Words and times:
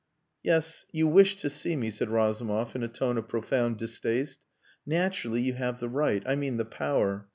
"Yes 0.41 0.83
you 0.91 1.07
wished 1.07 1.37
to 1.41 1.49
see 1.51 1.75
me," 1.75 1.91
said 1.91 2.09
Razumov 2.09 2.75
in 2.75 2.81
a 2.81 2.87
tone 2.87 3.19
of 3.19 3.27
profound 3.27 3.77
distaste. 3.77 4.39
"Naturally 4.83 5.41
you 5.41 5.53
have 5.53 5.79
the 5.79 5.89
right 5.89 6.23
I 6.25 6.33
mean 6.33 6.57
the 6.57 6.65
power. 6.65 7.27